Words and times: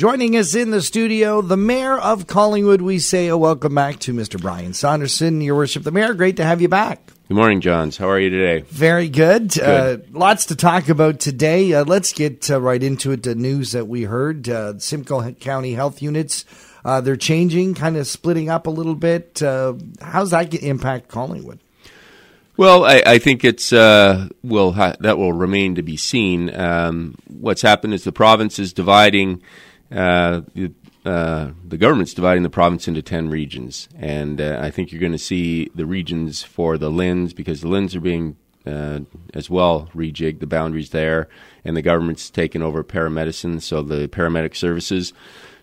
Joining 0.00 0.34
us 0.34 0.54
in 0.54 0.70
the 0.70 0.80
studio, 0.80 1.42
the 1.42 1.58
mayor 1.58 1.98
of 1.98 2.26
Collingwood. 2.26 2.80
We 2.80 2.98
say 2.98 3.26
a 3.26 3.36
welcome 3.36 3.74
back 3.74 3.98
to 3.98 4.14
Mr. 4.14 4.40
Brian 4.40 4.72
Saunderson, 4.72 5.42
Your 5.42 5.56
Worship, 5.56 5.82
the 5.82 5.90
mayor. 5.90 6.14
Great 6.14 6.38
to 6.38 6.42
have 6.42 6.62
you 6.62 6.68
back. 6.68 7.12
Good 7.28 7.34
morning, 7.34 7.60
Johns. 7.60 7.98
How 7.98 8.08
are 8.08 8.18
you 8.18 8.30
today? 8.30 8.64
Very 8.70 9.10
good. 9.10 9.50
good. 9.50 9.60
Uh, 9.62 10.02
lots 10.18 10.46
to 10.46 10.56
talk 10.56 10.88
about 10.88 11.20
today. 11.20 11.74
Uh, 11.74 11.84
let's 11.84 12.14
get 12.14 12.50
uh, 12.50 12.62
right 12.62 12.82
into 12.82 13.12
it. 13.12 13.24
The 13.24 13.34
news 13.34 13.72
that 13.72 13.88
we 13.88 14.04
heard: 14.04 14.48
uh, 14.48 14.78
Simcoe 14.78 15.32
County 15.32 15.74
Health 15.74 16.00
Units. 16.00 16.46
Uh, 16.82 17.02
they're 17.02 17.16
changing, 17.16 17.74
kind 17.74 17.98
of 17.98 18.06
splitting 18.06 18.48
up 18.48 18.66
a 18.66 18.70
little 18.70 18.94
bit. 18.94 19.42
Uh, 19.42 19.74
how's 20.00 20.30
that 20.30 20.54
impact 20.54 21.08
Collingwood? 21.08 21.58
Well, 22.56 22.86
I, 22.86 23.02
I 23.04 23.18
think 23.18 23.44
it's 23.44 23.70
uh, 23.70 24.30
will 24.42 24.72
ha- 24.72 24.96
that 25.00 25.18
will 25.18 25.34
remain 25.34 25.74
to 25.74 25.82
be 25.82 25.98
seen. 25.98 26.54
Um, 26.54 27.16
what's 27.28 27.60
happened 27.60 27.92
is 27.92 28.04
the 28.04 28.12
province 28.12 28.58
is 28.58 28.72
dividing. 28.72 29.42
Uh, 29.90 30.42
uh, 31.04 31.50
the 31.66 31.78
government's 31.78 32.14
dividing 32.14 32.42
the 32.42 32.50
province 32.50 32.86
into 32.86 33.02
10 33.02 33.28
regions. 33.28 33.88
And 33.98 34.40
uh, 34.40 34.58
I 34.60 34.70
think 34.70 34.92
you're 34.92 35.00
going 35.00 35.12
to 35.12 35.18
see 35.18 35.70
the 35.74 35.86
regions 35.86 36.42
for 36.42 36.78
the 36.78 36.90
LHINs, 36.90 37.34
because 37.34 37.60
the 37.60 37.68
LHINs 37.68 37.94
are 37.94 38.00
being 38.00 38.36
uh, 38.66 39.00
as 39.34 39.48
well 39.48 39.88
rejigged, 39.94 40.40
the 40.40 40.46
boundaries 40.46 40.90
there, 40.90 41.28
and 41.64 41.76
the 41.76 41.82
government's 41.82 42.28
taken 42.30 42.62
over 42.62 42.84
paramedicine, 42.84 43.62
so 43.62 43.82
the 43.82 44.08
paramedic 44.08 44.54
services. 44.54 45.12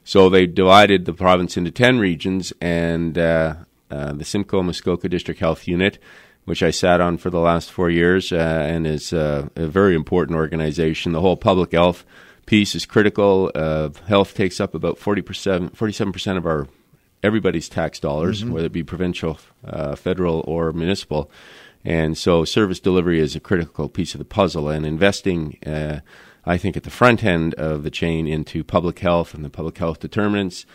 So 0.04 0.30
they 0.30 0.48
divided 0.48 1.06
the 1.06 1.14
province 1.14 1.56
into 1.58 1.72
10 1.72 2.00
regions, 2.00 2.52
and 2.60 3.18
uh, 3.18 3.56
uh, 3.92 4.14
the 4.14 4.26
Simcoe 4.26 4.64
Muskoka 4.64 5.08
District 5.08 5.40
Health 5.40 5.68
Unit 5.68 6.00
which 6.46 6.64
I 6.64 6.72
sat 6.72 7.02
on 7.02 7.18
for 7.18 7.30
the 7.30 7.42
last 7.42 7.70
four 7.70 7.90
years 7.90 8.32
uh, 8.32 8.38
and 8.38 8.88
is 8.88 9.12
a 9.12 9.50
very 9.58 9.96
important 9.96 10.38
organization. 10.38 11.12
The 11.12 11.20
whole 11.20 11.36
public 11.36 11.74
health 11.74 12.06
piece 12.48 12.74
is 12.74 12.88
critical. 12.88 13.52
Uh, 13.54 13.90
health 14.08 14.34
takes 14.34 14.60
up 14.60 14.74
about 14.74 14.98
40%, 14.98 15.76
47% 15.76 16.38
of 16.38 16.48
our 16.48 16.68
everybody's 17.22 17.70
tax 17.70 18.00
dollars, 18.00 18.42
mm-hmm. 18.42 18.54
whether 18.54 18.66
it 18.66 18.72
be 18.72 18.84
provincial, 18.84 19.38
uh, 19.64 19.96
federal, 19.96 20.44
or 20.48 20.74
municipal. 20.74 21.30
And 21.86 22.18
so 22.18 22.44
service 22.44 22.80
delivery 22.80 23.20
is 23.20 23.36
a 23.36 23.40
critical 23.40 23.88
piece 23.88 24.16
of 24.16 24.20
the 24.20 24.26
puzzle. 24.26 24.70
And 24.70 24.86
investing, 24.86 25.58
uh, 25.66 26.00
I 26.46 26.58
think, 26.58 26.76
at 26.76 26.84
the 26.84 26.90
front 26.90 27.24
end 27.24 27.54
of 27.56 27.84
the 27.84 27.92
chain 27.92 28.28
into 28.28 28.64
public 28.64 29.00
health 29.00 29.34
and 29.34 29.46
the 29.46 29.50
public 29.50 29.78
health 29.78 30.00
determinants 30.00 30.66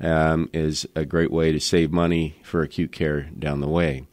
um, 0.00 0.48
is 0.52 0.86
a 0.94 1.04
great 1.04 1.30
way 1.30 1.52
to 1.52 1.60
save 1.60 1.90
money 1.90 2.36
for 2.42 2.62
acute 2.62 2.92
care 2.92 3.22
down 3.38 3.60
the 3.60 3.68
way. 3.68 4.06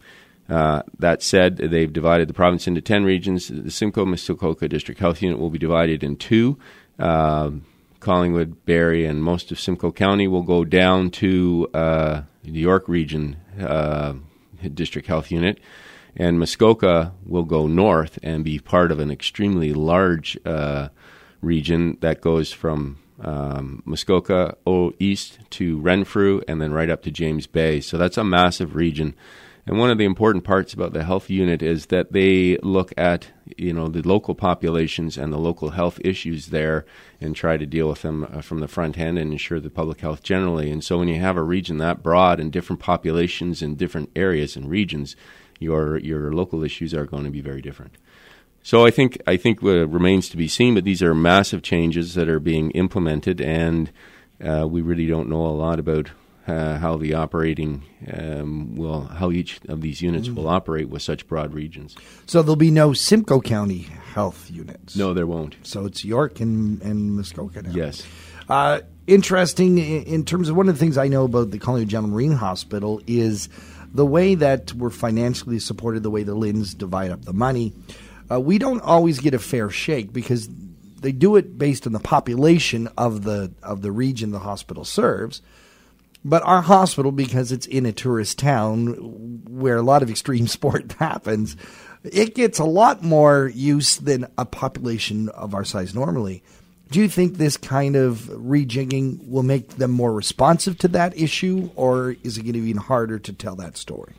Uh, 0.50 0.84
that 1.00 1.24
said, 1.24 1.58
they've 1.58 1.94
divided 1.94 2.28
the 2.28 2.34
province 2.34 2.68
into 2.68 2.82
10 2.82 3.06
regions. 3.06 3.48
The 3.48 3.72
Simcoe 3.72 4.06
Muskoka 4.06 4.68
District 4.68 5.00
Health 5.00 5.22
Unit 5.22 5.40
will 5.40 5.50
be 5.50 5.58
divided 5.58 6.04
in 6.04 6.18
two. 6.18 6.58
Uh, 7.00 7.52
Collingwood, 8.00 8.66
Barrie, 8.66 9.06
and 9.06 9.24
most 9.24 9.52
of 9.52 9.60
Simcoe 9.60 9.92
County 9.92 10.28
will 10.28 10.44
go 10.44 10.66
down 10.66 11.10
to 11.12 11.70
uh, 11.74 12.22
the 12.44 12.60
York 12.60 12.88
Region 12.90 13.38
uh, 13.60 14.14
District 14.74 15.08
Health 15.08 15.32
Unit. 15.32 15.60
And 16.16 16.38
Muskoka 16.38 17.14
will 17.26 17.44
go 17.44 17.66
north 17.66 18.20
and 18.22 18.44
be 18.44 18.60
part 18.60 18.92
of 18.92 19.00
an 19.00 19.10
extremely 19.10 19.74
large 19.74 20.38
uh, 20.46 20.90
region 21.42 21.98
that 22.02 22.22
goes 22.22 22.52
from 22.52 23.00
um, 23.20 23.82
Muskoka 23.86 24.58
east 25.00 25.40
to 25.52 25.80
Renfrew 25.80 26.42
and 26.48 26.62
then 26.62 26.72
right 26.72 26.90
up 26.90 27.04
to 27.04 27.12
James 27.12 27.48
Bay. 27.48 27.80
So 27.80 27.98
that's 27.98 28.18
a 28.18 28.24
massive 28.24 28.76
region. 28.76 29.16
And 29.66 29.80
one 29.80 29.90
of 29.90 29.98
the 29.98 30.04
important 30.04 30.44
parts 30.44 30.74
about 30.74 30.92
the 30.92 31.06
health 31.06 31.30
unit 31.30 31.62
is 31.62 31.86
that 31.86 32.12
they 32.12 32.58
look 32.58 32.94
at 32.98 33.28
you 33.58 33.72
know 33.72 33.88
the 33.88 34.02
local 34.02 34.36
populations 34.36 35.18
and 35.18 35.32
the 35.32 35.38
local 35.38 35.70
health 35.70 36.00
issues 36.04 36.48
there 36.48 36.86
and 37.22 37.36
try 37.36 37.56
to 37.56 37.66
deal 37.66 37.88
with 37.88 38.02
them 38.02 38.28
uh, 38.32 38.42
from 38.42 38.60
the 38.60 38.68
front 38.68 38.98
end 38.98 39.18
and 39.18 39.32
ensure 39.32 39.62
the 39.62 39.70
public 39.70 40.02
health 40.02 40.22
generally. 40.22 40.70
And 40.70 40.84
so 40.84 41.00
when 41.00 41.08
you 41.08 41.20
have 41.20 41.38
a 41.38 41.44
region 41.44 41.78
that 41.78 42.04
broad 42.04 42.40
and 42.40 42.52
different 42.52 42.82
populations 42.82 43.62
in 43.62 43.76
different 43.76 44.10
areas 44.16 44.58
and 44.58 44.70
regions, 44.70 45.16
your 45.60 45.98
your 45.98 46.34
local 46.34 46.64
issues 46.64 46.94
are 46.94 47.06
going 47.06 47.24
to 47.24 47.30
be 47.30 47.42
very 47.42 47.62
different. 47.62 47.94
So 48.64 48.86
I 48.86 48.92
think 48.92 49.22
I 49.26 49.38
think 49.38 49.62
remains 49.62 50.28
to 50.30 50.38
be 50.38 50.48
seen, 50.50 50.76
but 50.76 50.84
these 50.84 51.02
are 51.02 51.16
massive 51.16 51.62
changes 51.62 52.16
that 52.16 52.28
are 52.28 52.40
being 52.40 52.72
implemented, 52.72 53.40
and 53.40 53.92
uh, 54.44 54.68
we 54.70 54.82
really 54.82 55.08
don't 55.08 55.30
know 55.30 55.46
a 55.46 55.56
lot 55.56 55.80
about 55.80 56.12
uh, 56.48 56.78
how 56.78 56.98
the 56.98 57.14
operating 57.14 57.84
um, 58.14 58.76
will, 58.76 59.02
how 59.02 59.32
each 59.32 59.60
of 59.68 59.82
these 59.82 60.02
units 60.02 60.28
mm-hmm. 60.28 60.38
will 60.38 60.50
operate 60.50 60.90
with 60.90 61.02
such 61.02 61.28
broad 61.28 61.54
regions. 61.54 61.96
So 62.26 62.42
there'll 62.42 62.56
be 62.56 62.72
no 62.72 62.94
Simcoe 62.94 63.42
County 63.42 63.80
health 64.14 64.52
units. 64.52 64.96
No, 64.96 65.14
there 65.14 65.28
won't. 65.28 65.56
So 65.64 65.86
it's 65.86 66.04
York 66.04 66.40
and 66.40 66.82
and 66.82 67.16
Muskoka 67.16 67.62
now. 67.62 67.72
Yes. 67.72 68.06
Uh, 68.50 68.82
interesting 69.08 69.78
in 69.78 70.26
terms 70.26 70.50
of 70.50 70.56
one 70.56 70.68
of 70.68 70.76
the 70.76 70.80
things 70.80 70.98
I 70.98 71.08
know 71.08 71.24
about 71.24 71.52
the 71.52 71.60
Collingwood 71.60 71.90
General 71.90 72.12
Marine 72.12 72.34
Hospital 72.34 73.02
is 73.08 73.48
the 73.94 74.06
way 74.06 74.36
that 74.36 74.74
we're 74.74 74.90
financially 74.90 75.60
supported, 75.60 76.04
the 76.04 76.10
way 76.10 76.24
the 76.24 76.36
LHINs 76.36 76.78
divide 76.78 77.12
up 77.12 77.24
the 77.24 77.34
money. 77.34 77.74
Uh, 78.30 78.40
we 78.40 78.58
don't 78.58 78.82
always 78.82 79.20
get 79.20 79.34
a 79.34 79.40
fair 79.40 79.70
shake 79.70 80.12
because 80.12 80.50
they 81.00 81.12
do 81.12 81.36
it 81.36 81.58
based 81.58 81.86
on 81.86 81.94
the 81.94 82.00
population 82.00 82.90
of 82.98 83.24
the 83.24 83.54
of 83.62 83.82
the 83.82 83.92
region 83.92 84.32
the 84.32 84.40
hospital 84.40 84.84
serves. 84.84 85.42
But 86.26 86.44
our 86.44 86.62
hospital, 86.62 87.12
because 87.12 87.52
it's 87.52 87.66
in 87.66 87.86
a 87.86 87.92
tourist 87.92 88.40
town 88.40 89.44
where 89.50 89.78
a 89.78 89.82
lot 89.82 90.04
of 90.04 90.10
extreme 90.10 90.48
sport 90.58 90.94
happens, 90.94 91.58
it 92.04 92.36
gets 92.36 92.60
a 92.60 92.66
lot 92.66 93.04
more 93.04 93.52
use 93.54 93.98
than 93.98 94.28
a 94.38 94.46
population 94.46 95.30
of 95.30 95.54
our 95.54 95.66
size 95.66 95.94
normally. 95.94 96.44
Do 96.92 97.00
you 97.00 97.10
think 97.10 97.38
this 97.38 97.58
kind 97.58 97.96
of 97.96 98.20
rejigging 98.30 99.28
will 99.28 99.44
make 99.44 99.78
them 99.78 99.92
more 99.92 100.14
responsive 100.14 100.78
to 100.80 100.88
that 100.90 101.18
issue, 101.18 101.72
or 101.76 102.16
is 102.24 102.38
it 102.38 102.44
going 102.44 102.54
to 102.54 102.62
be 102.62 102.70
even 102.70 102.82
harder 102.82 103.18
to 103.18 103.34
tell 103.34 103.56
that 103.56 103.78
story? 103.78 104.14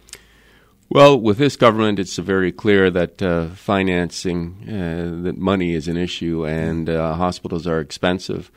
Well, 0.91 1.19
with 1.19 1.39
this 1.39 1.57
government, 1.57 1.99
it's 1.99 2.17
very 2.17 2.53
clear 2.53 2.91
that 2.91 3.23
uh, 3.23 3.49
financing, 3.49 4.65
uh, 4.69 5.23
that 5.25 5.39
money 5.39 5.75
is 5.75 5.89
an 5.89 5.97
issue, 5.97 6.47
and 6.47 6.91
uh, 6.91 7.15
hospitals 7.15 7.67
are 7.67 7.81
expensive. 7.81 8.51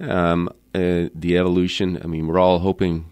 Um, 0.00 0.48
uh, 0.74 1.08
the 1.14 1.36
evolution, 1.36 2.00
I 2.02 2.06
mean, 2.06 2.26
we're 2.26 2.38
all 2.38 2.60
hoping 2.60 3.06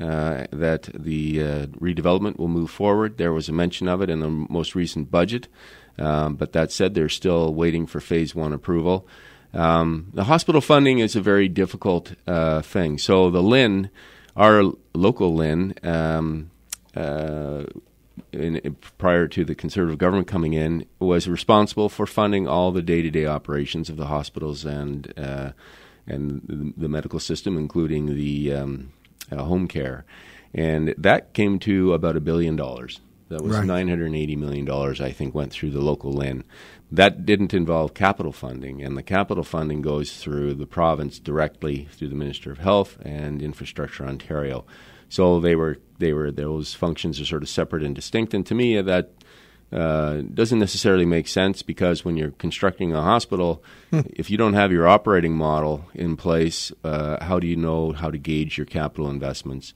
uh, 0.00 0.46
that 0.50 0.88
the 0.94 1.42
uh, 1.42 1.66
redevelopment 1.66 2.38
will 2.38 2.48
move 2.48 2.70
forward. 2.70 3.18
There 3.18 3.32
was 3.32 3.48
a 3.48 3.52
mention 3.52 3.88
of 3.88 4.00
it 4.02 4.10
in 4.10 4.20
the 4.20 4.28
most 4.28 4.74
recent 4.74 5.10
budget, 5.10 5.48
um, 5.98 6.36
but 6.36 6.52
that 6.52 6.72
said, 6.72 6.94
they're 6.94 7.08
still 7.08 7.54
waiting 7.54 7.86
for 7.86 8.00
phase 8.00 8.34
one 8.34 8.52
approval. 8.52 9.06
Um, 9.52 10.08
the 10.14 10.24
hospital 10.24 10.62
funding 10.62 10.98
is 10.98 11.14
a 11.14 11.20
very 11.20 11.48
difficult 11.48 12.14
uh, 12.26 12.62
thing. 12.62 12.96
So 12.96 13.30
the 13.30 13.42
LHIN, 13.42 13.90
our 14.34 14.62
local 14.94 15.36
LHIN, 15.36 15.84
um, 15.84 16.50
uh, 16.96 17.64
in, 18.32 18.76
prior 18.96 19.28
to 19.28 19.44
the 19.44 19.54
conservative 19.54 19.98
government 19.98 20.26
coming 20.26 20.54
in, 20.54 20.86
was 20.98 21.28
responsible 21.28 21.90
for 21.90 22.06
funding 22.06 22.48
all 22.48 22.72
the 22.72 22.82
day-to-day 22.82 23.26
operations 23.26 23.90
of 23.90 23.98
the 23.98 24.06
hospitals 24.06 24.64
and 24.64 25.12
uh, 25.18 25.52
and 26.06 26.74
the, 26.76 26.88
medical 26.88 27.20
system, 27.20 27.56
including 27.56 28.14
the 28.16 28.52
um, 28.52 28.92
uh, 29.30 29.42
home 29.44 29.68
care. 29.68 30.04
And 30.54 30.94
that 30.98 31.32
came 31.32 31.58
to 31.60 31.94
about 31.94 32.16
a 32.16 32.20
billion 32.20 32.56
dollars. 32.56 33.00
That 33.28 33.42
was 33.42 33.56
right. 33.56 33.66
$980 33.66 34.36
million, 34.36 34.70
I 34.70 35.10
think, 35.10 35.34
went 35.34 35.52
through 35.52 35.70
the 35.70 35.80
local 35.80 36.12
LHIN. 36.12 36.42
That 36.90 37.24
didn't 37.24 37.54
involve 37.54 37.94
capital 37.94 38.32
funding, 38.32 38.82
and 38.82 38.94
the 38.94 39.02
capital 39.02 39.44
funding 39.44 39.80
goes 39.80 40.18
through 40.18 40.54
the 40.54 40.66
province 40.66 41.18
directly 41.18 41.88
through 41.92 42.08
the 42.08 42.14
Minister 42.14 42.52
of 42.52 42.58
Health 42.58 42.98
and 43.00 43.40
Infrastructure 43.40 44.04
Ontario. 44.04 44.66
So 45.08 45.40
they 45.40 45.56
were 45.56 45.78
they 45.98 46.12
were 46.12 46.30
those 46.30 46.74
functions 46.74 47.18
are 47.18 47.24
sort 47.24 47.42
of 47.42 47.48
separate 47.48 47.82
and 47.82 47.94
distinct. 47.94 48.34
And 48.34 48.44
to 48.46 48.54
me, 48.54 48.78
that 48.82 49.12
uh, 49.72 50.22
doesn't 50.34 50.58
necessarily 50.58 51.06
make 51.06 51.26
sense 51.26 51.62
because 51.62 52.04
when 52.04 52.16
you're 52.16 52.32
constructing 52.32 52.92
a 52.92 53.02
hospital, 53.02 53.62
hmm. 53.90 54.00
if 54.10 54.30
you 54.30 54.36
don't 54.36 54.54
have 54.54 54.72
your 54.72 54.86
operating 54.86 55.34
model 55.34 55.84
in 55.94 56.16
place, 56.16 56.72
uh, 56.84 57.22
how 57.24 57.38
do 57.38 57.46
you 57.46 57.56
know 57.56 57.92
how 57.92 58.10
to 58.10 58.18
gauge 58.18 58.58
your 58.58 58.66
capital 58.66 59.08
investments? 59.08 59.74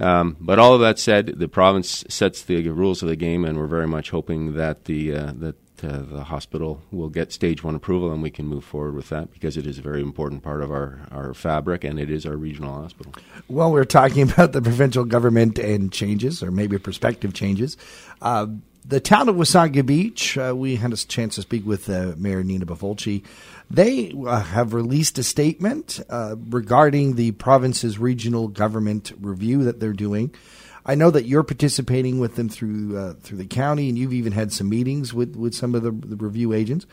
Um, 0.00 0.36
but 0.40 0.58
all 0.58 0.74
of 0.74 0.80
that 0.80 0.98
said, 0.98 1.26
the 1.26 1.48
province 1.48 2.04
sets 2.08 2.42
the 2.42 2.68
rules 2.68 3.02
of 3.02 3.08
the 3.08 3.16
game, 3.16 3.44
and 3.44 3.58
we're 3.58 3.66
very 3.66 3.86
much 3.86 4.10
hoping 4.10 4.54
that 4.54 4.86
the 4.86 5.14
uh, 5.14 5.32
that 5.36 5.56
uh, 5.84 6.02
the 6.02 6.24
hospital 6.24 6.80
will 6.90 7.08
get 7.08 7.32
stage 7.32 7.64
one 7.64 7.74
approval, 7.74 8.12
and 8.12 8.22
we 8.22 8.30
can 8.30 8.46
move 8.46 8.64
forward 8.64 8.94
with 8.94 9.08
that 9.08 9.32
because 9.32 9.56
it 9.56 9.66
is 9.66 9.78
a 9.78 9.82
very 9.82 10.00
important 10.00 10.42
part 10.42 10.62
of 10.62 10.70
our, 10.70 11.00
our 11.10 11.34
fabric, 11.34 11.84
and 11.84 11.98
it 11.98 12.10
is 12.10 12.24
our 12.24 12.36
regional 12.36 12.74
hospital. 12.74 13.12
Well, 13.48 13.72
we're 13.72 13.84
talking 13.84 14.22
about 14.30 14.52
the 14.52 14.62
provincial 14.62 15.04
government 15.04 15.58
and 15.58 15.92
changes, 15.92 16.42
or 16.42 16.50
maybe 16.50 16.78
prospective 16.78 17.34
changes. 17.34 17.76
Uh, 18.20 18.46
the 18.84 19.00
town 19.00 19.28
of 19.28 19.36
Wasaga 19.36 19.84
Beach, 19.84 20.36
uh, 20.36 20.54
we 20.56 20.76
had 20.76 20.92
a 20.92 20.96
chance 20.96 21.36
to 21.36 21.42
speak 21.42 21.64
with 21.64 21.88
uh, 21.88 22.14
Mayor 22.16 22.42
Nina 22.42 22.66
Bifolchi. 22.66 23.22
They 23.70 24.12
uh, 24.12 24.40
have 24.40 24.74
released 24.74 25.18
a 25.18 25.22
statement 25.22 26.00
uh, 26.10 26.36
regarding 26.50 27.14
the 27.14 27.32
province's 27.32 27.98
regional 27.98 28.48
government 28.48 29.12
review 29.20 29.64
that 29.64 29.80
they're 29.80 29.92
doing. 29.92 30.34
I 30.84 30.96
know 30.96 31.10
that 31.10 31.26
you're 31.26 31.44
participating 31.44 32.18
with 32.18 32.34
them 32.34 32.48
through 32.48 32.98
uh, 32.98 33.14
through 33.14 33.38
the 33.38 33.46
county, 33.46 33.88
and 33.88 33.96
you've 33.96 34.12
even 34.12 34.32
had 34.32 34.52
some 34.52 34.68
meetings 34.68 35.14
with, 35.14 35.36
with 35.36 35.54
some 35.54 35.76
of 35.76 35.82
the, 35.82 35.92
the 35.92 36.16
review 36.16 36.52
agents. 36.52 36.86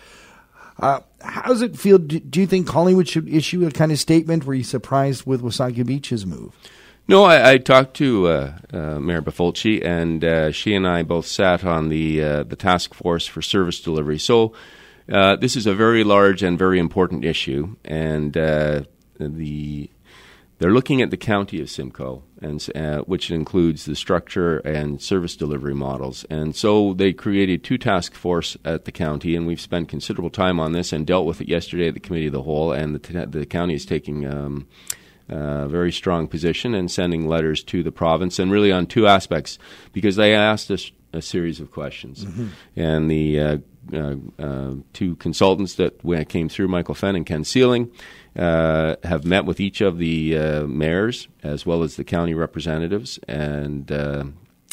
Uh, 0.78 1.00
how 1.22 1.42
does 1.42 1.62
it 1.62 1.76
feel? 1.76 1.98
Do, 1.98 2.20
do, 2.20 2.40
you 2.40 2.48
think 2.48 2.68
Collingwood 2.68 3.08
should 3.08 3.28
issue 3.28 3.66
a 3.66 3.72
kind 3.72 3.92
of 3.92 4.00
statement? 4.00 4.46
Were 4.46 4.54
you 4.54 4.64
surprised 4.64 5.26
with 5.26 5.42
Wasaga 5.42 5.86
Beach's 5.86 6.26
move? 6.26 6.56
No, 7.10 7.24
I, 7.24 7.54
I 7.54 7.58
talked 7.58 7.96
to 7.96 8.28
uh, 8.28 8.54
uh, 8.72 9.00
Mayor 9.00 9.24
Bifolchi, 9.24 9.84
and 9.84 10.24
uh, 10.24 10.52
she 10.52 10.76
and 10.76 10.88
I 10.88 11.02
both 11.02 11.26
sat 11.26 11.66
on 11.66 11.90
the 11.90 12.24
uh, 12.24 12.44
the 12.44 12.56
task 12.56 12.94
force 12.94 13.26
for 13.26 13.42
service 13.42 13.82
delivery. 13.82 14.20
So 14.20 14.54
uh, 15.12 15.36
this 15.38 15.56
is 15.56 15.66
a 15.66 15.74
very 15.74 16.04
large 16.04 16.44
and 16.44 16.56
very 16.56 16.78
important 16.78 17.26
issue, 17.26 17.78
and 17.84 18.38
uh, 18.38 18.84
the 19.20 19.90
they're 20.60 20.70
looking 20.70 21.02
at 21.02 21.10
the 21.10 21.18
county 21.18 21.60
of 21.60 21.72
Simcoe, 21.72 22.22
and 22.44 22.64
uh, 22.76 23.00
which 23.00 23.32
includes 23.32 23.86
the 23.86 23.96
structure 23.96 24.60
and 24.60 25.02
service 25.02 25.36
delivery 25.36 25.74
models. 25.74 26.26
And 26.30 26.56
so 26.56 26.94
they 26.94 27.12
created 27.12 27.64
two 27.64 27.80
task 27.80 28.14
force 28.14 28.56
at 28.64 28.86
the 28.86 28.92
county, 28.92 29.36
and 29.36 29.48
we've 29.48 29.60
spent 29.60 29.90
considerable 29.90 30.30
time 30.30 30.60
on 30.60 30.74
this 30.74 30.94
and 30.94 31.08
dealt 31.08 31.26
with 31.26 31.42
it 31.42 31.48
yesterday 31.48 31.88
at 31.88 31.96
the 31.96 32.00
committee 32.00 32.28
of 32.28 32.34
the 32.34 32.44
whole. 32.44 32.72
And 32.72 32.94
the, 32.94 33.26
the 33.26 33.48
county 33.48 33.74
is 33.74 33.86
taking 33.88 34.28
um, 34.28 34.68
a 35.30 35.68
very 35.68 35.92
strong 35.92 36.28
position 36.28 36.76
and 36.76 36.92
sending 36.92 37.28
letters 37.28 37.64
to 37.64 37.84
the 37.84 37.92
province, 37.92 38.40
and 38.40 38.52
really 38.52 38.72
on 38.72 38.86
two 38.86 39.08
aspects, 39.08 39.60
because 39.94 40.16
they 40.16 40.34
asked 40.34 40.72
us 40.72 40.92
a 41.14 41.22
series 41.22 41.60
of 41.60 41.72
questions, 41.72 42.26
mm-hmm. 42.26 42.48
and 42.76 43.10
the 43.10 43.40
uh, 43.40 43.58
uh, 43.94 44.16
uh, 44.38 44.74
two 44.94 45.16
consultants 45.16 45.76
that 45.76 46.02
came 46.30 46.50
through, 46.50 46.68
Michael 46.68 46.96
Fenn 46.96 47.16
and 47.16 47.26
Ken 47.26 47.44
Seiling, 47.44 47.92
uh, 48.36 48.96
have 49.04 49.26
met 49.26 49.46
with 49.46 49.60
each 49.60 49.82
of 49.82 49.98
the 49.98 50.38
uh, 50.38 50.68
mayors 50.68 51.28
as 51.44 51.66
well 51.66 51.84
as 51.84 51.96
the 51.96 52.04
county 52.04 52.34
representatives 52.34 53.20
and 53.28 53.92
uh, 53.92 54.24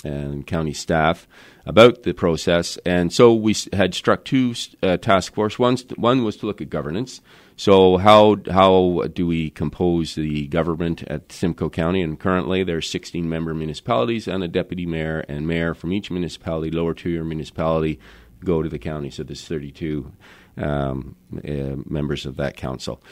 and 0.05 0.47
county 0.47 0.73
staff 0.73 1.27
about 1.65 2.03
the 2.03 2.13
process. 2.13 2.79
And 2.85 3.13
so 3.13 3.35
we 3.35 3.55
had 3.73 3.95
struck 3.95 4.25
two 4.25 4.55
uh, 4.83 4.99
task 4.99 5.35
force. 5.35 5.59
One, 5.59 5.77
one 5.97 6.23
was 6.23 6.37
to 6.39 6.47
look 6.47 6.61
at 6.61 6.71
governance. 6.71 7.21
So 7.57 7.97
how 7.97 8.37
how 8.51 9.05
do 9.15 9.27
we 9.27 9.49
compose 9.49 10.15
the 10.15 10.47
government 10.49 11.03
at 11.05 11.33
Simcoe 11.33 11.71
County? 11.71 12.03
And 12.03 12.21
currently 12.21 12.63
there 12.63 12.77
are 12.77 12.83
16 12.83 13.27
member 13.27 13.55
municipalities 13.55 14.29
and 14.29 14.45
a 14.45 14.49
deputy 14.49 14.85
mayor 14.85 15.25
and 15.27 15.47
mayor 15.47 15.73
from 15.73 15.93
each 15.93 16.11
municipality, 16.11 16.71
lower 16.71 16.93
tier 16.93 17.25
municipality, 17.25 17.99
go 18.45 18.63
to 18.63 18.69
the 18.69 18.79
county. 18.79 19.09
So 19.09 19.23
there's 19.23 19.49
32 19.49 20.13
um, 20.59 21.17
uh, 21.37 21.77
members 21.87 22.27
of 22.27 22.37
that 22.37 22.57
council. 22.59 23.03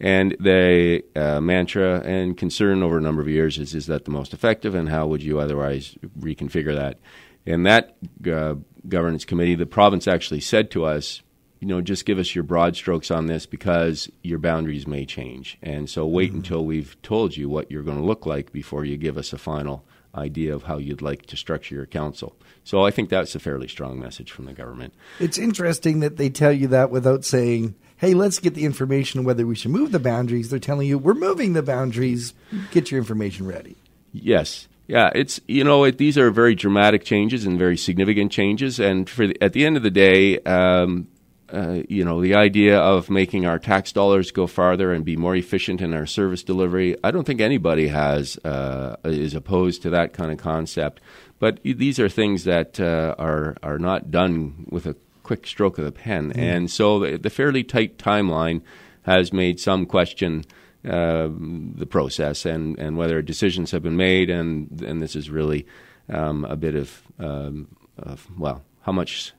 And 0.00 0.34
the 0.40 1.04
uh, 1.14 1.40
mantra 1.40 2.00
and 2.00 2.36
concern 2.36 2.82
over 2.82 2.98
a 2.98 3.02
number 3.02 3.20
of 3.20 3.28
years 3.28 3.58
is 3.58 3.74
is 3.74 3.86
that 3.86 4.06
the 4.06 4.10
most 4.10 4.32
effective, 4.32 4.74
and 4.74 4.88
how 4.88 5.06
would 5.06 5.22
you 5.22 5.38
otherwise 5.38 5.96
reconfigure 6.18 6.74
that? 6.74 6.98
And 7.46 7.66
that 7.66 7.96
uh, 8.26 8.54
governance 8.88 9.26
committee, 9.26 9.54
the 9.54 9.66
province 9.66 10.08
actually 10.08 10.40
said 10.40 10.70
to 10.70 10.84
us, 10.84 11.22
you 11.64 11.68
know, 11.68 11.80
just 11.80 12.04
give 12.04 12.18
us 12.18 12.34
your 12.34 12.44
broad 12.44 12.76
strokes 12.76 13.10
on 13.10 13.24
this 13.24 13.46
because 13.46 14.10
your 14.22 14.38
boundaries 14.38 14.86
may 14.86 15.06
change. 15.06 15.56
And 15.62 15.88
so 15.88 16.06
wait 16.06 16.28
mm-hmm. 16.28 16.40
until 16.40 16.62
we've 16.62 17.00
told 17.00 17.38
you 17.38 17.48
what 17.48 17.70
you're 17.70 17.82
going 17.82 17.96
to 17.96 18.04
look 18.04 18.26
like 18.26 18.52
before 18.52 18.84
you 18.84 18.98
give 18.98 19.16
us 19.16 19.32
a 19.32 19.38
final 19.38 19.82
idea 20.14 20.54
of 20.54 20.64
how 20.64 20.76
you'd 20.76 21.00
like 21.00 21.24
to 21.24 21.38
structure 21.38 21.74
your 21.74 21.86
council. 21.86 22.36
So 22.64 22.84
I 22.84 22.90
think 22.90 23.08
that's 23.08 23.34
a 23.34 23.38
fairly 23.38 23.66
strong 23.66 23.98
message 23.98 24.30
from 24.30 24.44
the 24.44 24.52
government. 24.52 24.92
It's 25.18 25.38
interesting 25.38 26.00
that 26.00 26.18
they 26.18 26.28
tell 26.28 26.52
you 26.52 26.66
that 26.66 26.90
without 26.90 27.24
saying, 27.24 27.76
hey, 27.96 28.12
let's 28.12 28.40
get 28.40 28.52
the 28.52 28.66
information 28.66 29.20
on 29.20 29.24
whether 29.24 29.46
we 29.46 29.54
should 29.54 29.70
move 29.70 29.90
the 29.90 29.98
boundaries. 29.98 30.50
They're 30.50 30.58
telling 30.58 30.86
you, 30.86 30.98
we're 30.98 31.14
moving 31.14 31.54
the 31.54 31.62
boundaries. 31.62 32.34
Get 32.72 32.90
your 32.90 32.98
information 32.98 33.46
ready. 33.46 33.76
Yes. 34.12 34.68
Yeah, 34.86 35.10
it's 35.14 35.40
you 35.48 35.64
know 35.64 35.84
it, 35.84 35.96
these 35.96 36.18
are 36.18 36.30
very 36.30 36.54
dramatic 36.54 37.04
changes 37.04 37.46
and 37.46 37.58
very 37.58 37.78
significant 37.78 38.30
changes, 38.30 38.78
and 38.78 39.08
for 39.08 39.28
the, 39.28 39.42
at 39.42 39.54
the 39.54 39.64
end 39.64 39.78
of 39.78 39.82
the 39.82 39.90
day, 39.90 40.40
um, 40.40 41.08
uh, 41.52 41.82
you 41.88 42.04
know, 42.04 42.20
the 42.20 42.34
idea 42.34 42.78
of 42.78 43.10
making 43.10 43.46
our 43.46 43.58
tax 43.58 43.92
dollars 43.92 44.30
go 44.30 44.46
farther 44.46 44.92
and 44.92 45.04
be 45.04 45.16
more 45.16 45.36
efficient 45.36 45.80
in 45.80 45.92
our 45.92 46.06
service 46.06 46.42
delivery, 46.42 46.96
I 47.04 47.10
don't 47.10 47.24
think 47.24 47.40
anybody 47.40 47.88
has 47.88 48.38
uh, 48.44 48.96
is 49.04 49.34
opposed 49.34 49.82
to 49.82 49.90
that 49.90 50.12
kind 50.12 50.32
of 50.32 50.38
concept. 50.38 51.00
But 51.38 51.60
these 51.62 52.00
are 52.00 52.08
things 52.08 52.44
that 52.44 52.80
uh, 52.80 53.14
are 53.18 53.56
are 53.62 53.78
not 53.78 54.10
done 54.10 54.66
with 54.70 54.86
a 54.86 54.96
quick 55.22 55.46
stroke 55.46 55.78
of 55.78 55.84
the 55.84 55.92
pen, 55.92 56.32
mm. 56.32 56.38
and 56.38 56.70
so 56.70 57.00
the, 57.00 57.18
the, 57.18 57.30
fairly 57.30 57.64
tight 57.64 57.98
timeline 57.98 58.62
has 59.02 59.32
made 59.32 59.60
some 59.60 59.86
question. 59.86 60.44
Uh, 60.86 61.30
the 61.76 61.86
process 61.86 62.44
and, 62.44 62.78
and 62.78 62.98
whether 62.98 63.22
decisions 63.22 63.70
have 63.70 63.82
been 63.82 63.96
made, 63.96 64.28
and 64.28 64.82
and 64.82 65.00
this 65.00 65.16
is 65.16 65.30
really 65.30 65.66
um, 66.10 66.44
a 66.44 66.56
bit 66.56 66.74
of, 66.74 67.02
um, 67.18 67.74
of 67.96 68.28
well, 68.38 68.62
how 68.82 68.92
much 68.92 69.32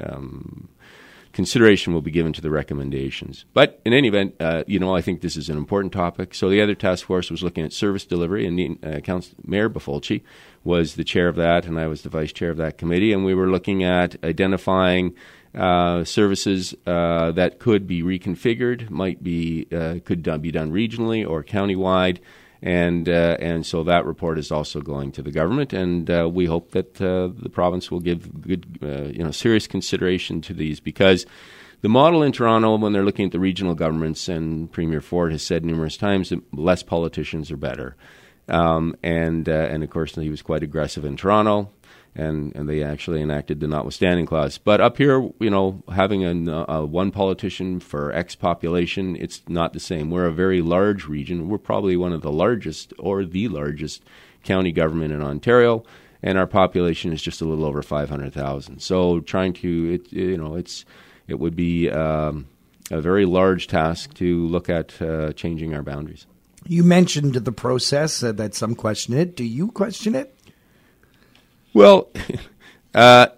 um, 0.00 0.68
consideration 1.32 1.92
will 1.92 2.02
be 2.02 2.10
given 2.10 2.32
to 2.32 2.40
the 2.40 2.50
recommendations. 2.50 3.44
But 3.52 3.80
in 3.84 3.92
any 3.92 4.08
event, 4.08 4.34
uh, 4.40 4.64
you 4.66 4.78
know, 4.78 4.94
I 4.94 5.00
think 5.00 5.20
this 5.20 5.36
is 5.36 5.48
an 5.48 5.56
important 5.56 5.92
topic. 5.92 6.34
So 6.34 6.48
the 6.48 6.60
other 6.60 6.74
task 6.74 7.06
force 7.06 7.30
was 7.30 7.42
looking 7.42 7.64
at 7.64 7.72
service 7.72 8.04
delivery, 8.04 8.46
and 8.46 8.84
uh, 8.84 9.00
Council, 9.00 9.34
Mayor 9.44 9.68
Bifolchi 9.68 10.22
was 10.64 10.94
the 10.94 11.04
chair 11.04 11.28
of 11.28 11.36
that, 11.36 11.66
and 11.66 11.78
I 11.78 11.86
was 11.86 12.02
the 12.02 12.08
vice 12.08 12.32
chair 12.32 12.50
of 12.50 12.58
that 12.58 12.78
committee, 12.78 13.12
and 13.12 13.24
we 13.24 13.34
were 13.34 13.48
looking 13.48 13.82
at 13.82 14.22
identifying. 14.24 15.14
Uh, 15.54 16.02
services 16.02 16.74
uh, 16.86 17.30
that 17.32 17.58
could 17.58 17.86
be 17.86 18.02
reconfigured, 18.02 18.88
might 18.88 19.22
be 19.22 19.66
uh, 19.70 19.96
could 20.02 20.22
be 20.40 20.50
done 20.50 20.72
regionally 20.72 21.28
or 21.28 21.44
countywide, 21.44 22.20
and 22.62 23.08
uh, 23.08 23.36
and 23.40 23.66
so 23.66 23.82
that 23.82 24.06
report 24.06 24.38
is 24.38 24.52
also 24.52 24.80
going 24.80 25.10
to 25.12 25.22
the 25.22 25.32
government, 25.32 25.72
and 25.72 26.08
uh, 26.08 26.30
we 26.32 26.46
hope 26.46 26.70
that 26.70 27.00
uh, 27.00 27.28
the 27.36 27.50
province 27.50 27.90
will 27.90 28.00
give 28.00 28.40
good, 28.40 28.78
uh, 28.82 29.08
you 29.12 29.24
know, 29.24 29.32
serious 29.32 29.66
consideration 29.66 30.40
to 30.42 30.54
these 30.54 30.78
because 30.78 31.26
the 31.80 31.88
model 31.88 32.22
in 32.22 32.30
Toronto, 32.30 32.76
when 32.76 32.92
they're 32.92 33.04
looking 33.04 33.26
at 33.26 33.32
the 33.32 33.40
regional 33.40 33.74
governments, 33.74 34.28
and 34.28 34.70
Premier 34.70 35.00
Ford 35.00 35.32
has 35.32 35.42
said 35.42 35.64
numerous 35.64 35.96
times 35.96 36.30
that 36.30 36.40
less 36.54 36.84
politicians 36.84 37.50
are 37.50 37.56
better, 37.56 37.96
um, 38.48 38.94
and 39.02 39.48
uh, 39.48 39.68
and 39.70 39.82
of 39.82 39.90
course 39.90 40.14
he 40.14 40.30
was 40.30 40.42
quite 40.42 40.62
aggressive 40.62 41.04
in 41.04 41.16
Toronto 41.16 41.70
and, 42.14 42.54
and 42.54 42.68
they 42.68 42.82
actually 42.82 43.22
enacted 43.22 43.60
the 43.60 43.68
notwithstanding 43.68 44.26
clause. 44.26 44.58
But 44.58 44.80
up 44.80 44.98
here, 44.98 45.30
you 45.40 45.50
know, 45.50 45.82
having 45.92 46.24
a, 46.24 46.64
a 46.68 46.84
one 46.84 47.10
politician 47.10 47.80
for 47.80 48.12
X 48.12 48.34
population, 48.34 49.16
it's 49.16 49.42
not 49.48 49.72
the 49.72 49.80
same. 49.80 50.10
We're 50.10 50.26
a 50.26 50.32
very 50.32 50.60
large 50.60 51.06
region. 51.06 51.48
We're 51.48 51.58
probably 51.58 51.96
one 51.96 52.12
of 52.12 52.22
the 52.22 52.32
largest 52.32 52.92
or 52.98 53.24
the 53.24 53.48
largest 53.48 54.02
county 54.44 54.72
government 54.72 55.12
in 55.12 55.22
Ontario, 55.22 55.84
and 56.22 56.36
our 56.36 56.46
population 56.46 57.12
is 57.12 57.22
just 57.22 57.40
a 57.40 57.44
little 57.44 57.64
over 57.64 57.82
500,000. 57.82 58.80
So 58.80 59.20
trying 59.20 59.54
to, 59.54 59.94
it, 59.94 60.12
you 60.12 60.36
know, 60.36 60.56
it's 60.56 60.84
it 61.28 61.38
would 61.38 61.56
be 61.56 61.88
um, 61.90 62.46
a 62.90 63.00
very 63.00 63.24
large 63.24 63.68
task 63.68 64.12
to 64.14 64.46
look 64.48 64.68
at 64.68 65.00
uh, 65.00 65.32
changing 65.32 65.74
our 65.74 65.82
boundaries. 65.82 66.26
You 66.66 66.84
mentioned 66.84 67.34
the 67.34 67.52
process 67.52 68.22
uh, 68.22 68.32
that 68.32 68.54
some 68.54 68.74
question 68.74 69.14
it. 69.14 69.34
Do 69.34 69.44
you 69.44 69.68
question 69.68 70.14
it? 70.14 70.36
Well, 71.74 72.10
uh, 72.94 73.28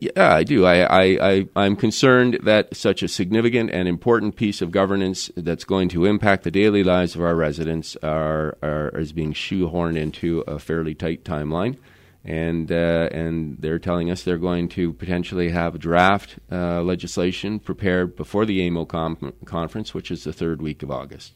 yeah, 0.00 0.34
I 0.34 0.44
do. 0.44 0.64
I, 0.64 1.44
I, 1.56 1.66
am 1.66 1.74
concerned 1.74 2.38
that 2.44 2.76
such 2.76 3.02
a 3.02 3.08
significant 3.08 3.70
and 3.70 3.88
important 3.88 4.36
piece 4.36 4.62
of 4.62 4.70
governance 4.70 5.30
that's 5.36 5.64
going 5.64 5.88
to 5.90 6.04
impact 6.04 6.44
the 6.44 6.52
daily 6.52 6.84
lives 6.84 7.16
of 7.16 7.22
our 7.22 7.34
residents 7.34 7.96
are, 8.02 8.56
are 8.62 8.90
is 8.90 9.12
being 9.12 9.32
shoehorned 9.32 9.96
into 9.96 10.40
a 10.46 10.58
fairly 10.58 10.94
tight 10.94 11.24
timeline. 11.24 11.78
And 12.24 12.70
uh, 12.70 13.08
and 13.10 13.56
they're 13.58 13.80
telling 13.80 14.08
us 14.08 14.22
they're 14.22 14.38
going 14.38 14.68
to 14.70 14.92
potentially 14.92 15.48
have 15.50 15.80
draft 15.80 16.38
uh, 16.52 16.80
legislation 16.82 17.58
prepared 17.58 18.14
before 18.14 18.46
the 18.46 18.64
AMO 18.64 18.84
com- 18.84 19.32
conference, 19.44 19.92
which 19.92 20.12
is 20.12 20.22
the 20.22 20.32
third 20.32 20.62
week 20.62 20.84
of 20.84 20.92
August. 20.92 21.32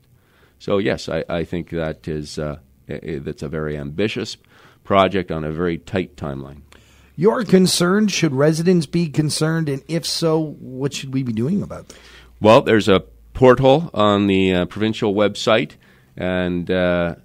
So 0.61 0.79
yes, 0.79 1.09
I, 1.09 1.25
I 1.29 1.43
think 1.43 1.71
that 1.71 2.07
is 2.07 2.39
uh, 2.39 2.59
that's 2.87 3.43
a 3.43 3.49
very 3.49 3.77
ambitious 3.77 4.37
project 4.87 5.31
on 5.31 5.45
a 5.45 5.53
very 5.53 5.77
tight 5.77 6.17
timeline. 6.17 6.63
You're 7.17 7.45
concerned. 7.45 8.11
Should 8.11 8.33
residents 8.33 8.87
be 8.87 9.09
concerned? 9.09 9.69
And 9.69 9.83
if 9.89 10.07
so, 10.07 10.55
what 10.61 10.95
should 10.95 11.13
we 11.13 11.23
be 11.23 11.33
doing 11.33 11.63
about 11.63 11.91
it? 11.91 11.97
Well, 12.41 12.63
there's 12.63 12.89
a 12.89 13.01
portal 13.33 13.91
on 13.93 14.27
the 14.27 14.55
uh, 14.55 14.65
provincial 14.67 15.15
website, 15.15 15.73
and 16.17 16.71
uh, 16.71 17.17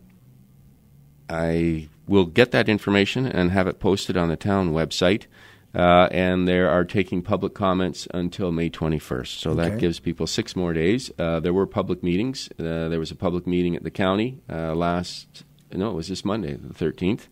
I 1.29 1.89
will 2.07 2.25
get 2.25 2.51
that 2.51 2.69
information 2.69 3.25
and 3.25 3.51
have 3.51 3.67
it 3.67 3.79
posted 3.79 4.17
on 4.17 4.29
the 4.29 4.37
town 4.37 4.71
website. 4.71 5.25
Uh, 5.73 6.09
and 6.11 6.49
they 6.49 6.59
are 6.59 6.83
taking 6.83 7.21
public 7.21 7.53
comments 7.53 8.05
until 8.13 8.51
May 8.51 8.69
21st. 8.69 9.39
So 9.39 9.51
okay. 9.51 9.69
that 9.69 9.79
gives 9.79 10.01
people 10.01 10.27
six 10.27 10.53
more 10.53 10.73
days. 10.73 11.09
Uh, 11.17 11.39
there 11.39 11.53
were 11.53 11.65
public 11.65 12.03
meetings. 12.03 12.49
Uh, 12.59 12.89
there 12.89 12.99
was 12.99 13.09
a 13.09 13.15
public 13.15 13.47
meeting 13.47 13.77
at 13.77 13.83
the 13.83 13.91
county 13.91 14.41
uh, 14.49 14.75
last 14.75 15.45
no, 15.73 15.91
it 15.91 15.95
was 15.95 16.07
this 16.07 16.23
Monday, 16.25 16.53
the 16.53 16.73
13th. 16.73 17.27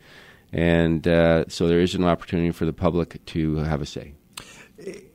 And 0.52 1.08
uh, 1.08 1.46
so 1.48 1.68
there 1.68 1.80
is 1.80 1.94
an 1.96 2.04
opportunity 2.04 2.52
for 2.52 2.66
the 2.66 2.74
public 2.74 3.24
to 3.28 3.58
have 3.58 3.82
a 3.82 3.86
say. 3.86 4.14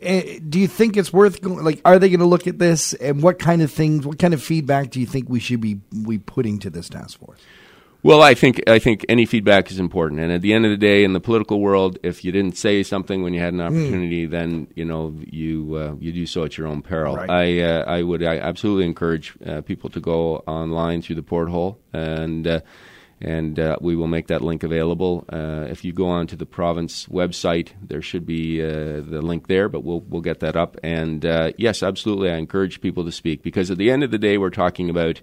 Eh, 0.02 0.38
do 0.46 0.60
you 0.60 0.68
think 0.68 0.96
it's 0.96 1.12
worth 1.12 1.40
going? 1.40 1.64
Like, 1.64 1.80
are 1.84 1.98
they 1.98 2.08
going 2.08 2.20
to 2.20 2.26
look 2.26 2.46
at 2.46 2.58
this, 2.58 2.92
and 2.94 3.22
what 3.22 3.38
kind 3.38 3.62
of 3.62 3.70
things, 3.72 4.06
what 4.06 4.18
kind 4.18 4.34
of 4.34 4.42
feedback 4.42 4.90
do 4.90 5.00
you 5.00 5.06
think 5.06 5.28
we 5.28 5.40
should 5.40 5.60
be 5.60 5.80
we 6.04 6.18
putting 6.18 6.58
to 6.60 6.70
this 6.70 6.88
task 6.88 7.18
force? 7.18 7.40
Well, 8.02 8.20
I 8.20 8.34
think 8.34 8.60
I 8.68 8.78
think 8.78 9.06
any 9.08 9.24
feedback 9.24 9.70
is 9.70 9.78
important, 9.78 10.20
and 10.20 10.30
at 10.30 10.42
the 10.42 10.52
end 10.52 10.66
of 10.66 10.70
the 10.70 10.76
day, 10.76 11.02
in 11.02 11.14
the 11.14 11.20
political 11.20 11.60
world, 11.60 11.98
if 12.02 12.22
you 12.22 12.30
didn't 12.30 12.58
say 12.58 12.82
something 12.82 13.22
when 13.22 13.32
you 13.32 13.40
had 13.40 13.54
an 13.54 13.60
Hmm. 13.60 13.66
opportunity, 13.66 14.26
then 14.26 14.68
you 14.76 14.84
know 14.84 15.14
you 15.30 15.74
uh, 15.76 15.94
you 15.98 16.12
do 16.12 16.26
so 16.26 16.44
at 16.44 16.58
your 16.58 16.66
own 16.66 16.82
peril. 16.82 17.16
Right. 17.16 17.30
I 17.30 17.60
uh, 17.62 17.84
I 17.86 18.02
would 18.02 18.22
I 18.22 18.36
absolutely 18.36 18.84
encourage 18.84 19.32
uh, 19.46 19.62
people 19.62 19.88
to 19.88 20.00
go 20.00 20.44
online 20.46 21.00
through 21.00 21.16
the 21.16 21.22
porthole 21.22 21.80
and. 21.92 22.62
And 23.20 23.58
uh, 23.58 23.76
we 23.80 23.96
will 23.96 24.06
make 24.06 24.26
that 24.26 24.42
link 24.42 24.62
available. 24.62 25.24
Uh, 25.32 25.66
if 25.70 25.84
you 25.84 25.92
go 25.92 26.08
onto 26.08 26.36
the 26.36 26.46
province 26.46 27.06
website, 27.06 27.70
there 27.80 28.02
should 28.02 28.26
be 28.26 28.62
uh, 28.62 29.00
the 29.00 29.22
link 29.22 29.46
there, 29.46 29.68
but 29.68 29.84
we'll 29.84 30.00
we'll 30.00 30.20
get 30.20 30.40
that 30.40 30.56
up. 30.56 30.76
And 30.82 31.24
uh, 31.24 31.52
yes, 31.56 31.82
absolutely, 31.82 32.30
I 32.30 32.36
encourage 32.36 32.80
people 32.80 33.04
to 33.04 33.12
speak 33.12 33.42
because 33.42 33.70
at 33.70 33.78
the 33.78 33.90
end 33.90 34.02
of 34.02 34.10
the 34.10 34.18
day, 34.18 34.36
we're 34.36 34.50
talking 34.50 34.90
about 34.90 35.20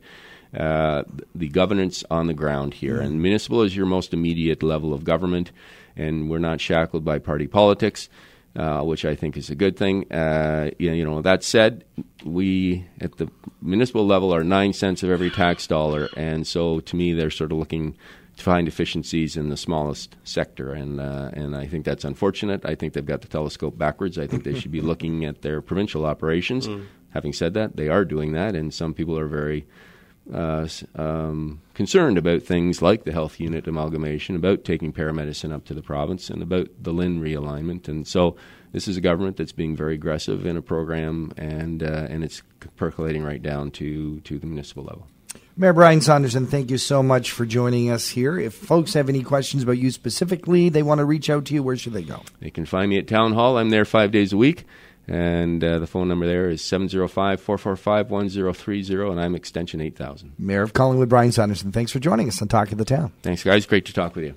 uh, 0.57 1.03
the 1.36 1.50
governance 1.50 2.03
on 2.10 2.27
the 2.27 2.33
ground 2.33 2.74
here, 2.75 3.00
and 3.00 3.21
municipal 3.21 3.62
is 3.62 3.75
your 3.75 3.86
most 3.86 4.13
immediate 4.13 4.63
level 4.63 4.93
of 4.93 5.03
government, 5.03 5.51
and 5.95 6.29
we're 6.29 6.39
not 6.39 6.60
shackled 6.60 7.05
by 7.05 7.19
party 7.19 7.48
politics. 7.48 8.10
Uh, 8.53 8.81
which 8.81 9.05
I 9.05 9.15
think 9.15 9.38
is 9.38 9.50
a 9.50 9.55
good 9.55 9.77
thing. 9.77 10.12
Uh, 10.12 10.72
you, 10.77 10.91
you 10.91 11.05
know, 11.05 11.22
that 11.22 11.41
said, 11.41 11.86
we 12.25 12.86
at 13.00 13.15
the 13.15 13.29
municipal 13.62 14.05
level 14.05 14.36
are 14.36 14.43
nine 14.43 14.74
cents 14.74 15.03
of 15.03 15.10
every 15.10 15.29
tax 15.29 15.67
dollar, 15.67 16.10
and 16.17 16.46
so 16.46 16.81
to 16.81 16.96
me, 16.98 17.13
they're 17.13 17.29
sort 17.29 17.53
of 17.53 17.60
looking 17.60 17.96
to 18.36 18.43
find 18.43 18.67
efficiencies 18.67 19.38
in 19.38 19.48
the 19.48 19.55
smallest 19.55 20.17
sector, 20.25 20.74
and 20.74 21.00
uh, 21.00 21.29
and 21.31 21.55
I 21.55 21.65
think 21.65 21.86
that's 21.86 22.03
unfortunate. 22.03 22.65
I 22.65 22.75
think 22.75 22.91
they've 22.91 23.05
got 23.05 23.22
the 23.22 23.29
telescope 23.29 23.77
backwards. 23.77 24.20
I 24.20 24.27
think 24.27 24.43
they 24.43 24.60
should 24.60 24.72
be 24.72 24.81
looking 24.91 25.24
at 25.24 25.43
their 25.43 25.62
provincial 25.62 26.05
operations. 26.05 26.67
Having 27.12 27.34
said 27.34 27.53
that, 27.53 27.77
they 27.77 27.88
are 27.88 28.03
doing 28.03 28.34
that, 28.34 28.53
and 28.53 28.74
some 28.74 28.93
people 28.93 29.17
are 29.17 29.27
very 29.27 29.65
uh, 30.34 30.68
um, 30.96 31.62
concerned 31.74 32.18
about 32.18 32.44
things 32.44 32.82
like 32.82 33.04
the 33.04 33.12
health 33.12 33.40
unit 33.40 33.68
amalgamation, 33.68 34.36
about 34.36 34.63
taking 34.63 34.94
paramedicine 34.94 35.51
up 35.51 35.66
to 35.66 35.74
the 35.74 35.82
province, 35.82 36.30
and 36.30 36.42
about 36.42 36.70
the 36.80 36.94
LHIN 36.94 37.20
realignment. 37.20 37.88
And 37.88 38.08
so, 38.08 38.36
this 38.72 38.88
is 38.88 38.98
a 38.98 39.01
government 39.01 39.38
that's 39.38 39.51
being 39.51 39.75
very 39.75 39.96
aggressive 39.96 40.46
in 40.46 40.58
a 40.58 40.62
program, 40.62 41.34
and 41.38 41.84
uh, 41.84 42.08
and 42.10 42.24
it's 42.24 42.42
percolating 42.78 43.24
right 43.24 43.42
down 43.42 43.72
to 43.72 44.20
to 44.22 44.40
the 44.40 44.48
municipal 44.48 44.84
level. 44.84 45.08
Mayor 45.58 45.74
Brian 45.74 46.01
Saunderson, 46.01 46.48
thank 46.48 46.72
you 46.72 46.78
so 46.78 47.04
much 47.04 47.32
for 47.32 47.46
joining 47.46 47.92
us 47.92 48.08
here. 48.08 48.40
If 48.40 48.54
folks 48.54 48.94
have 48.94 49.10
any 49.10 49.22
questions 49.22 49.63
about 49.63 49.78
you 49.78 49.92
specifically, 49.92 50.70
they 50.70 50.82
want 50.82 51.00
to 51.00 51.06
reach 51.06 51.30
out 51.30 51.46
to 51.46 51.54
you, 51.54 51.62
where 51.62 51.75
should 51.75 51.94
they 51.94 52.04
go? 52.04 52.22
They 52.40 52.50
can 52.50 52.66
find 52.66 52.90
me 52.90 52.98
at 52.98 53.08
Town 53.08 53.34
Hall. 53.34 53.58
I'm 53.58 53.70
there 53.70 53.86
five 53.86 54.12
days 54.12 54.32
a 54.32 54.38
week. 54.38 54.66
And 55.08 55.63
uh, 55.63 55.79
the 55.79 55.88
phone 55.88 56.08
number 56.08 56.25
there 56.25 56.50
is 56.50 56.62
705 56.63 57.41
445 57.41 58.12
1030, 58.12 59.10
and 59.12 59.20
I'm 59.20 59.36
extension 59.36 59.81
8000. 59.81 60.34
Mayor 60.38 60.62
of 60.62 60.74
Collingwood, 60.74 61.10
Brian 61.10 61.31
Saunderson, 61.31 61.72
thanks 61.72 61.91
for 61.91 62.00
joining 62.00 62.27
us 62.27 62.41
on 62.41 62.48
Talk 62.48 62.72
of 62.72 62.77
the 62.77 62.86
Town. 62.86 63.12
Thanks, 63.24 63.43
guys. 63.43 63.65
Great 63.65 63.86
to 63.86 63.93
talk 63.93 64.15
with 64.15 64.25
you. 64.25 64.36